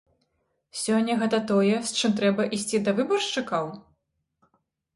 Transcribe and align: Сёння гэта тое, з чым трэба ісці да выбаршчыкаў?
Сёння 0.83 1.17
гэта 1.21 1.39
тое, 1.51 1.75
з 1.89 2.01
чым 2.01 2.11
трэба 2.21 2.47
ісці 2.59 2.77
да 2.89 2.97
выбаршчыкаў? 3.01 3.65